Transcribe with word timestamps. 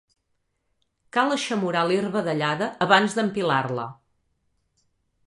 Cal 1.17 1.33
eixamorar 1.35 1.83
l'herba 1.91 2.23
dallada 2.29 2.71
abans 2.87 3.19
d'empilar-la. 3.19 3.87